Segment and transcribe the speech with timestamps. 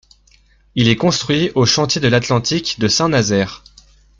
[0.73, 3.63] Il est construit aux Chantiers de l'Atlantique de Saint-Nazaire.